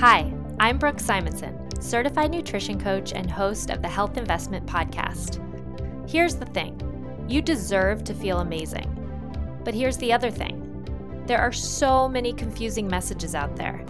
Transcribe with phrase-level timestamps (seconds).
[0.00, 5.38] Hi, I'm Brooke Simonson, certified nutrition coach and host of the Health Investment Podcast.
[6.08, 6.80] Here's the thing
[7.28, 8.88] you deserve to feel amazing.
[9.62, 13.84] But here's the other thing there are so many confusing messages out there.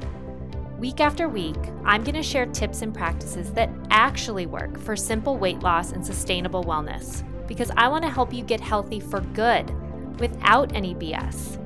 [0.80, 1.54] Week after week,
[1.84, 6.04] I'm going to share tips and practices that actually work for simple weight loss and
[6.04, 9.70] sustainable wellness because I want to help you get healthy for good
[10.18, 11.56] without any BS.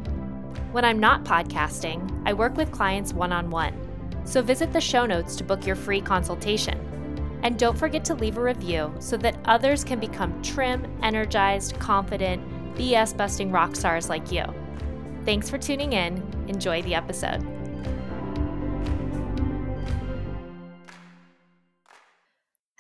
[0.71, 3.84] When I'm not podcasting, I work with clients one on one.
[4.25, 6.81] So visit the show notes to book your free consultation.
[7.43, 12.43] And don't forget to leave a review so that others can become trim, energized, confident,
[12.75, 14.45] BS busting rock stars like you.
[15.25, 16.23] Thanks for tuning in.
[16.49, 17.47] Enjoy the episode.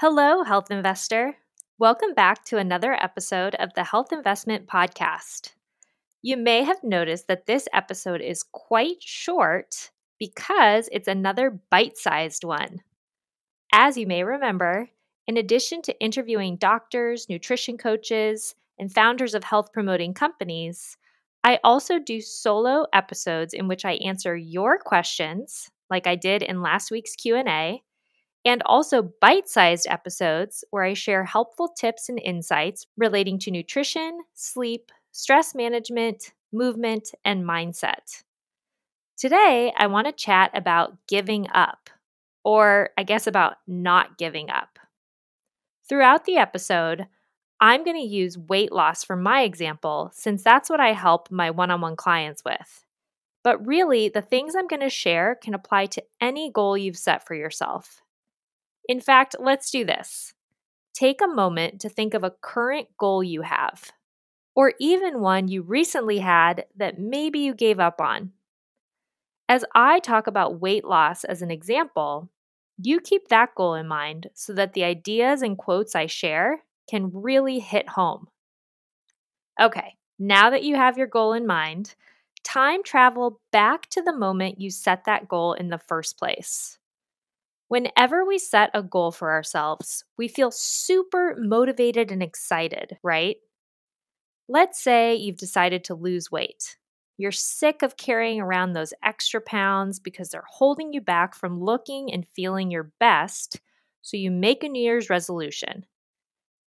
[0.01, 1.37] Hello, health investor.
[1.79, 5.53] Welcome back to another episode of the Health Investment Podcast.
[6.23, 12.45] You may have noticed that this episode is quite short because it's another bite sized
[12.45, 12.81] one.
[13.73, 14.89] As you may remember,
[15.27, 20.97] in addition to interviewing doctors, nutrition coaches, and founders of health promoting companies,
[21.43, 26.63] I also do solo episodes in which I answer your questions, like I did in
[26.63, 27.83] last week's Q&A,
[28.45, 34.91] and also bite-sized episodes where I share helpful tips and insights relating to nutrition, sleep,
[35.13, 38.23] stress management, movement, and mindset.
[39.17, 41.89] Today, I want to chat about giving up,
[42.45, 44.79] or I guess about not giving up.
[45.89, 47.07] Throughout the episode,
[47.61, 51.51] I'm going to use weight loss for my example, since that's what I help my
[51.51, 52.85] one on one clients with.
[53.45, 57.25] But really, the things I'm going to share can apply to any goal you've set
[57.25, 58.03] for yourself.
[58.89, 60.35] In fact, let's do this.
[60.93, 63.93] Take a moment to think of a current goal you have,
[64.57, 68.33] or even one you recently had that maybe you gave up on.
[69.49, 72.31] As I talk about weight loss as an example,
[72.79, 77.11] you keep that goal in mind so that the ideas and quotes I share can
[77.13, 78.29] really hit home.
[79.61, 81.95] Okay, now that you have your goal in mind,
[82.43, 86.79] time travel back to the moment you set that goal in the first place.
[87.69, 93.37] Whenever we set a goal for ourselves, we feel super motivated and excited, right?
[94.49, 96.77] Let's say you've decided to lose weight.
[97.17, 102.13] You're sick of carrying around those extra pounds because they're holding you back from looking
[102.13, 103.61] and feeling your best,
[104.03, 105.87] so you make a New Year's resolution.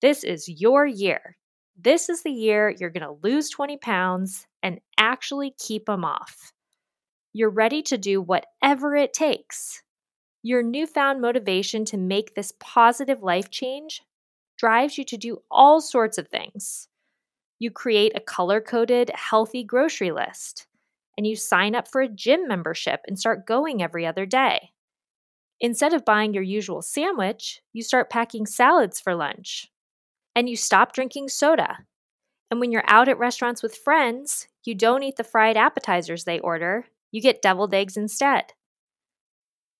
[0.01, 1.37] This is your year.
[1.79, 6.53] This is the year you're going to lose 20 pounds and actually keep them off.
[7.33, 9.83] You're ready to do whatever it takes.
[10.43, 14.01] Your newfound motivation to make this positive life change
[14.57, 16.87] drives you to do all sorts of things.
[17.59, 20.67] You create a color coded, healthy grocery list,
[21.17, 24.71] and you sign up for a gym membership and start going every other day.
[25.59, 29.71] Instead of buying your usual sandwich, you start packing salads for lunch.
[30.35, 31.79] And you stop drinking soda.
[32.51, 36.39] And when you're out at restaurants with friends, you don't eat the fried appetizers they
[36.39, 38.53] order, you get deviled eggs instead.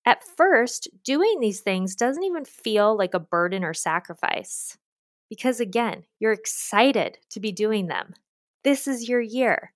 [0.06, 4.78] At first, doing these things doesn't even feel like a burden or sacrifice
[5.30, 8.14] because again, you're excited to be doing them.
[8.64, 9.74] This is your year.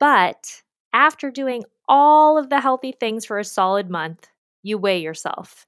[0.00, 4.28] But after doing all of the healthy things for a solid month,
[4.62, 5.66] you weigh yourself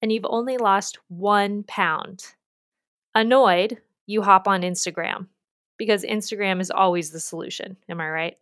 [0.00, 2.24] and you've only lost one pound.
[3.14, 5.28] Annoyed, you hop on Instagram
[5.78, 7.76] because Instagram is always the solution.
[7.88, 8.36] Am I right?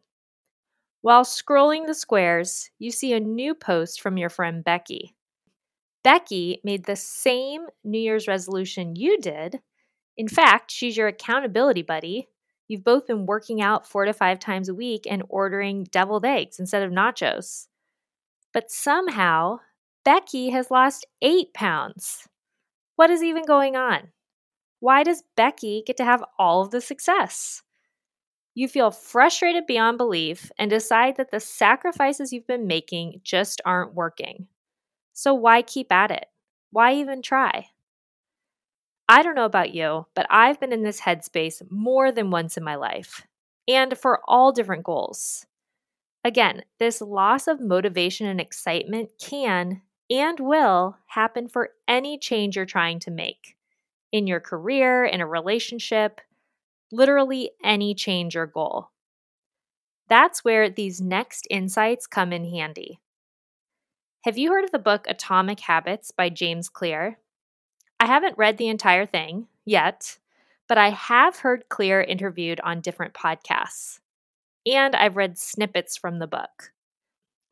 [1.03, 5.15] While scrolling the squares, you see a new post from your friend Becky.
[6.03, 9.61] Becky made the same New Year's resolution you did,
[10.17, 12.29] in fact, she's your accountability buddy.
[12.69, 16.61] You've both been working out four to five times a week and ordering deviled eggs
[16.61, 17.67] instead of nachos.
[18.53, 19.59] But somehow,
[20.05, 22.29] Becky has lost eight pounds.
[22.97, 24.13] What is even going on?
[24.81, 27.63] Why does Becky get to have all of the success?
[28.55, 33.95] You feel frustrated beyond belief and decide that the sacrifices you've been making just aren't
[33.95, 34.49] working.
[35.13, 36.27] So, why keep at it?
[36.71, 37.69] Why even try?
[39.11, 42.63] I don't know about you, but I've been in this headspace more than once in
[42.63, 43.27] my life,
[43.67, 45.47] and for all different goals.
[46.23, 52.65] Again, this loss of motivation and excitement can and will happen for any change you're
[52.65, 53.57] trying to make
[54.13, 56.21] in your career, in a relationship,
[56.93, 58.91] literally any change or goal.
[60.09, 63.01] That's where these next insights come in handy.
[64.23, 67.19] Have you heard of the book Atomic Habits by James Clear?
[68.01, 70.17] I haven't read the entire thing yet,
[70.69, 74.01] but I have heard Clear interviewed on different podcasts.
[74.67, 76.73] And I've read snippets from the book.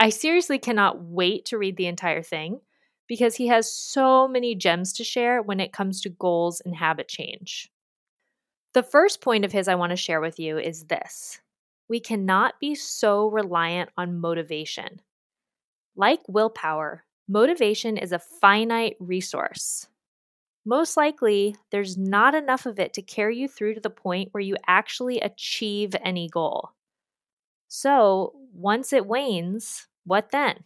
[0.00, 2.60] I seriously cannot wait to read the entire thing
[3.06, 7.08] because he has so many gems to share when it comes to goals and habit
[7.08, 7.70] change.
[8.72, 11.40] The first point of his I want to share with you is this
[11.88, 15.00] we cannot be so reliant on motivation.
[15.96, 19.88] Like willpower, motivation is a finite resource.
[20.64, 24.42] Most likely, there's not enough of it to carry you through to the point where
[24.42, 26.70] you actually achieve any goal.
[27.68, 30.64] So, once it wanes, what then?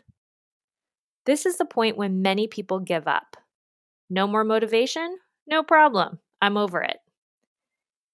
[1.24, 3.36] This is the point when many people give up.
[4.10, 5.18] No more motivation?
[5.46, 6.18] No problem.
[6.40, 6.98] I'm over it.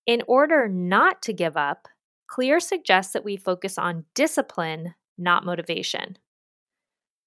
[0.07, 1.89] In order not to give up,
[2.29, 6.19] Clear suggests that we focus on discipline, not motivation.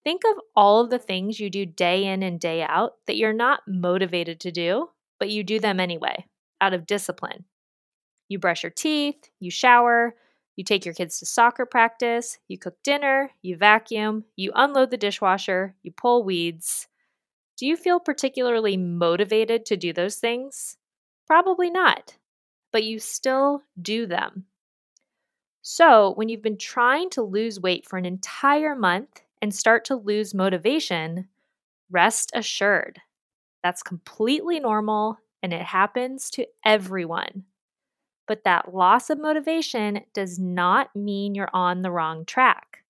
[0.03, 3.33] Think of all of the things you do day in and day out that you're
[3.33, 4.89] not motivated to do,
[5.19, 6.25] but you do them anyway,
[6.59, 7.45] out of discipline.
[8.27, 10.15] You brush your teeth, you shower,
[10.55, 14.97] you take your kids to soccer practice, you cook dinner, you vacuum, you unload the
[14.97, 16.87] dishwasher, you pull weeds.
[17.57, 20.77] Do you feel particularly motivated to do those things?
[21.27, 22.17] Probably not,
[22.71, 24.45] but you still do them.
[25.61, 29.95] So, when you've been trying to lose weight for an entire month and start to
[29.95, 31.27] lose motivation,
[31.91, 33.01] rest assured.
[33.63, 37.45] That's completely normal and it happens to everyone.
[38.27, 42.83] But that loss of motivation does not mean you're on the wrong track.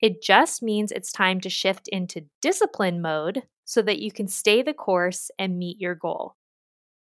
[0.00, 4.62] It just means it's time to shift into discipline mode so that you can stay
[4.62, 6.36] the course and meet your goal.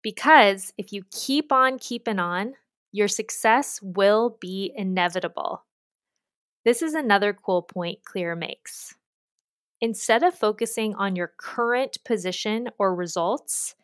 [0.04, 2.56] Because if you keep on keeping on,
[2.92, 5.64] your success will be inevitable.
[6.66, 8.96] This is another cool point Clear makes.
[9.82, 13.76] Instead of focusing on your current position or results,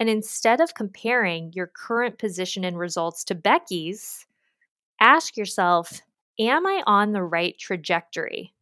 [0.00, 4.26] and instead of comparing your current position and results to Becky's,
[4.98, 6.00] ask yourself
[6.38, 8.54] Am I on the right trajectory?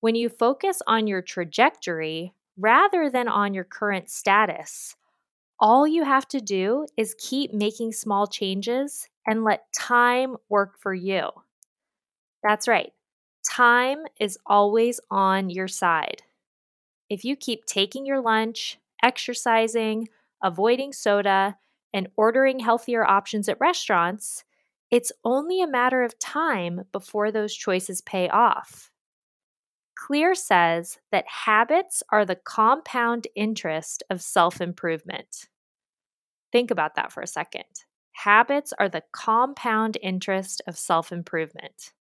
[0.00, 4.96] When you focus on your trajectory rather than on your current status,
[5.58, 10.92] all you have to do is keep making small changes and let time work for
[10.92, 11.30] you.
[12.46, 12.92] That's right,
[13.50, 16.22] time is always on your side.
[17.10, 20.08] If you keep taking your lunch, exercising,
[20.42, 21.58] avoiding soda,
[21.94, 24.44] and ordering healthier options at restaurants,
[24.90, 28.90] it's only a matter of time before those choices pay off.
[29.96, 35.48] Clear says that habits are the compound interest of self improvement.
[36.52, 37.64] Think about that for a second.
[38.12, 41.92] Habits are the compound interest of self improvement.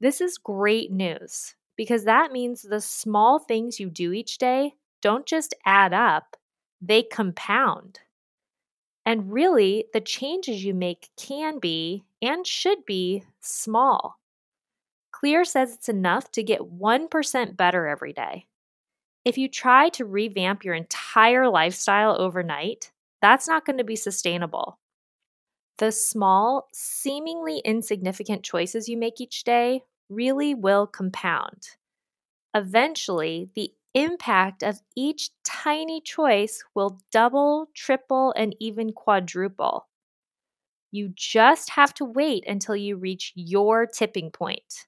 [0.00, 5.26] This is great news because that means the small things you do each day don't
[5.26, 6.36] just add up,
[6.80, 8.00] they compound.
[9.04, 14.18] And really, the changes you make can be and should be small.
[15.12, 18.46] Clear says it's enough to get 1% better every day.
[19.24, 22.90] If you try to revamp your entire lifestyle overnight,
[23.22, 24.78] that's not going to be sustainable.
[25.78, 31.68] The small, seemingly insignificant choices you make each day really will compound.
[32.54, 39.88] Eventually, the impact of each tiny choice will double, triple, and even quadruple.
[40.90, 44.86] You just have to wait until you reach your tipping point.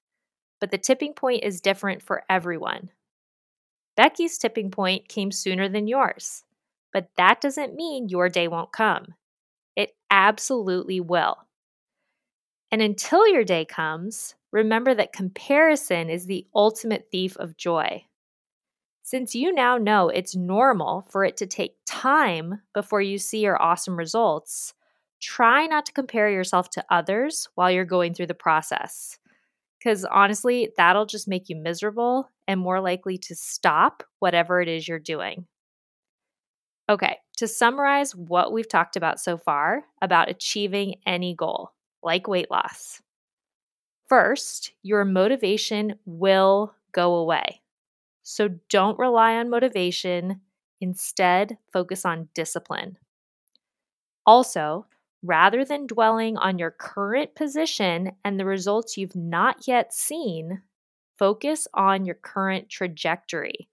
[0.60, 2.90] But the tipping point is different for everyone.
[3.96, 6.44] Becky's tipping point came sooner than yours,
[6.92, 9.14] but that doesn't mean your day won't come.
[9.78, 11.38] It absolutely will.
[12.70, 18.04] And until your day comes, remember that comparison is the ultimate thief of joy.
[19.02, 23.60] Since you now know it's normal for it to take time before you see your
[23.60, 24.74] awesome results,
[25.20, 29.18] try not to compare yourself to others while you're going through the process.
[29.78, 34.88] Because honestly, that'll just make you miserable and more likely to stop whatever it is
[34.88, 35.46] you're doing.
[36.88, 42.50] Okay, to summarize what we've talked about so far about achieving any goal, like weight
[42.50, 43.00] loss.
[44.08, 47.60] First, your motivation will go away.
[48.24, 50.40] So don't rely on motivation.
[50.80, 52.98] Instead, focus on discipline.
[54.26, 54.86] Also,
[55.22, 60.62] rather than dwelling on your current position and the results you've not yet seen,
[61.16, 63.68] focus on your current trajectory.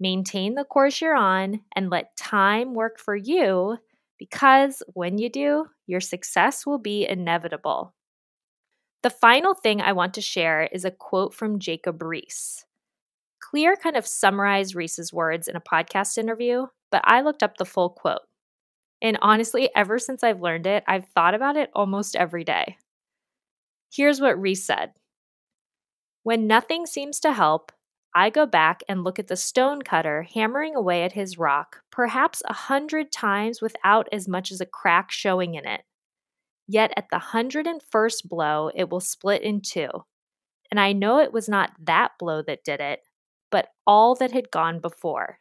[0.00, 3.78] Maintain the course you're on and let time work for you
[4.18, 7.94] because when you do, your success will be inevitable.
[9.02, 12.64] The final thing I want to share is a quote from Jacob Riis.
[13.40, 17.64] Clear kind of summarized Riis's words in a podcast interview, but I looked up the
[17.64, 18.22] full quote.
[19.00, 22.76] And honestly, ever since I've learned it, I've thought about it almost every day.
[23.92, 24.92] Here's what Riis said
[26.24, 27.72] When nothing seems to help,
[28.14, 32.42] I go back and look at the stone cutter hammering away at his rock, perhaps
[32.46, 35.82] a hundred times without as much as a crack showing in it.
[36.66, 39.88] Yet at the hundred and first blow, it will split in two.
[40.70, 43.00] And I know it was not that blow that did it,
[43.50, 45.38] but all that had gone before.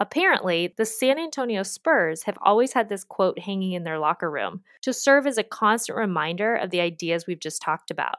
[0.00, 4.62] Apparently, the San Antonio Spurs have always had this quote hanging in their locker room
[4.82, 8.16] to serve as a constant reminder of the ideas we've just talked about.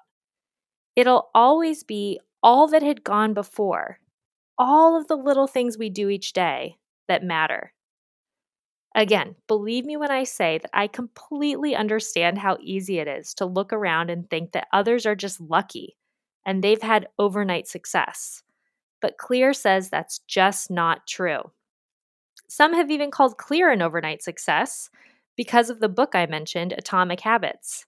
[0.95, 3.99] It'll always be all that had gone before,
[4.57, 7.73] all of the little things we do each day that matter.
[8.93, 13.45] Again, believe me when I say that I completely understand how easy it is to
[13.45, 15.95] look around and think that others are just lucky
[16.45, 18.43] and they've had overnight success.
[19.01, 21.51] But Clear says that's just not true.
[22.47, 24.89] Some have even called Clear an overnight success
[25.37, 27.85] because of the book I mentioned, Atomic Habits.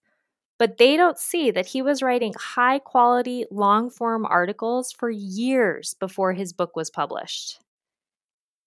[0.59, 5.95] But they don't see that he was writing high quality, long form articles for years
[5.95, 7.59] before his book was published.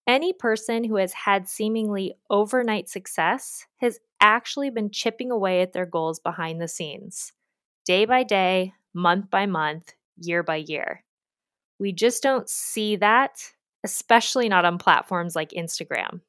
[0.05, 5.85] Any person who has had seemingly overnight success has actually been chipping away at their
[5.85, 7.33] goals behind the scenes,
[7.85, 11.03] day by day, month by month, year by year.
[11.79, 13.51] We just don't see that,
[13.83, 16.21] especially not on platforms like Instagram.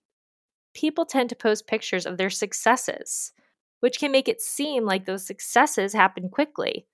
[0.75, 3.33] People tend to post pictures of their successes,
[3.80, 6.87] which can make it seem like those successes happened quickly,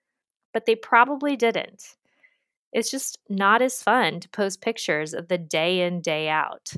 [0.52, 1.96] but they probably didn't.
[2.72, 6.72] It's just not as fun to post pictures of the day in, day out.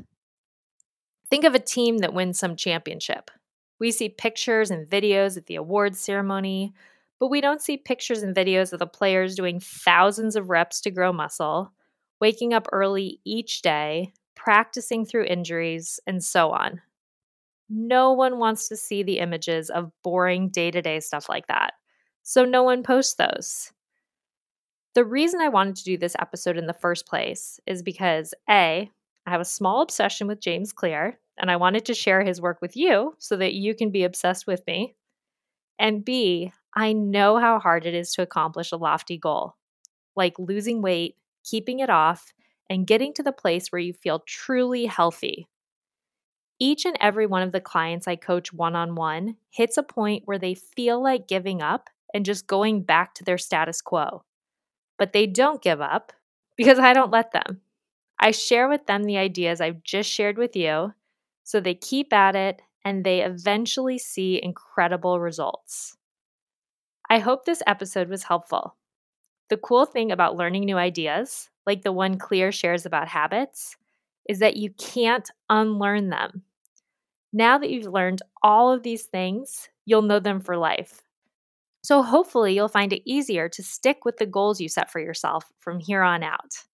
[1.31, 3.31] Think of a team that wins some championship.
[3.79, 6.73] We see pictures and videos at the awards ceremony,
[7.19, 10.91] but we don't see pictures and videos of the players doing thousands of reps to
[10.91, 11.73] grow muscle,
[12.21, 16.81] waking up early each day, practicing through injuries, and so on.
[17.69, 21.75] No one wants to see the images of boring day to day stuff like that.
[22.23, 23.73] So no one posts those.
[24.95, 28.91] The reason I wanted to do this episode in the first place is because A,
[29.27, 32.61] I have a small obsession with James Clear, and I wanted to share his work
[32.63, 34.95] with you so that you can be obsessed with me.
[35.79, 39.57] And B, I know how hard it is to accomplish a lofty goal,
[40.17, 42.33] like losing weight, keeping it off,
[42.71, 45.47] and getting to the place where you feel truly healthy
[46.59, 50.23] each and every one of the clients I coach one on one hits a point
[50.27, 54.25] where they feel like giving up and just going back to their status quo.
[54.99, 56.13] But they don't give up
[56.57, 57.61] because I don't let them.
[58.19, 60.95] I share with them the ideas I've just shared with you
[61.45, 65.97] so they keep at it and they eventually see incredible results.
[67.09, 68.77] I hope this episode was helpful.
[69.49, 73.77] The cool thing about learning new ideas, like the one Clear shares about habits,
[74.29, 76.43] is that you can't unlearn them.
[77.33, 81.03] Now that you've learned all of these things, you'll know them for life.
[81.83, 85.53] So hopefully, you'll find it easier to stick with the goals you set for yourself
[85.59, 86.65] from here on out.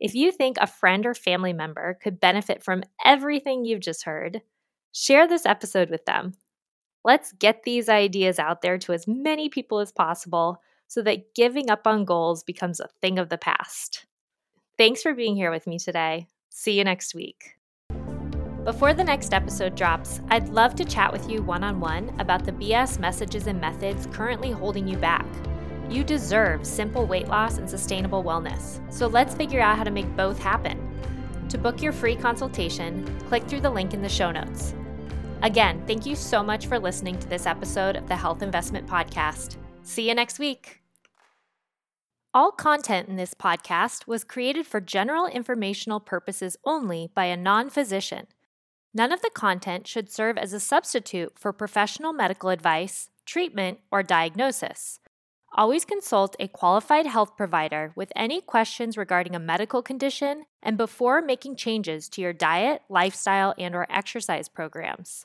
[0.00, 4.42] If you think a friend or family member could benefit from everything you've just heard,
[4.92, 6.34] share this episode with them.
[7.04, 11.70] Let's get these ideas out there to as many people as possible so that giving
[11.70, 14.06] up on goals becomes a thing of the past.
[14.78, 16.26] Thanks for being here with me today.
[16.58, 17.58] See you next week.
[18.64, 22.46] Before the next episode drops, I'd love to chat with you one on one about
[22.46, 25.26] the BS messages and methods currently holding you back.
[25.90, 30.16] You deserve simple weight loss and sustainable wellness, so let's figure out how to make
[30.16, 30.98] both happen.
[31.50, 34.74] To book your free consultation, click through the link in the show notes.
[35.42, 39.56] Again, thank you so much for listening to this episode of the Health Investment Podcast.
[39.82, 40.85] See you next week.
[42.36, 47.70] All content in this podcast was created for general informational purposes only by a non
[47.70, 48.26] physician.
[48.92, 54.02] None of the content should serve as a substitute for professional medical advice, treatment, or
[54.02, 55.00] diagnosis.
[55.54, 61.22] Always consult a qualified health provider with any questions regarding a medical condition and before
[61.22, 65.24] making changes to your diet, lifestyle, and or exercise programs.